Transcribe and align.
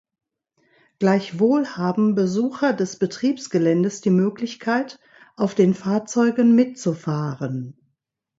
Gleichwohl 0.97 1.67
haben 1.77 2.15
Besucher 2.15 2.73
des 2.73 2.97
Betriebsgeländes 2.97 4.01
die 4.01 4.09
Möglichkeit, 4.09 4.99
auf 5.35 5.53
den 5.53 5.75
Fahrzeugen 5.75 6.55
mitzufahren. 6.55 7.77